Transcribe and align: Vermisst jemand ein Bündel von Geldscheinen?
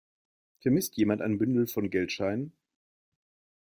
Vermisst 0.61 0.97
jemand 0.97 1.21
ein 1.21 1.37
Bündel 1.37 1.67
von 1.67 1.91
Geldscheinen? 1.91 2.53